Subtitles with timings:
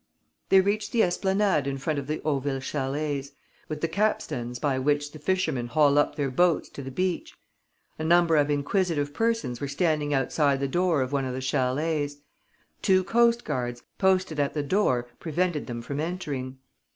[0.49, 3.33] They reached the esplanade in front of the Hauville chalets,
[3.69, 7.35] with the capstans by which the fishermen haul up their boats to the beach.
[7.99, 12.15] A number of inquisitive persons were standing outside the door of one of the chalets.
[12.81, 16.57] Two coastguards, posted at the door, prevented them from entering.